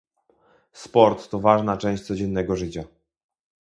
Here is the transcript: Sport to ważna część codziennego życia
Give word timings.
Sport 0.73 1.29
to 1.29 1.39
ważna 1.39 1.77
część 1.77 2.03
codziennego 2.03 2.55
życia 2.55 2.83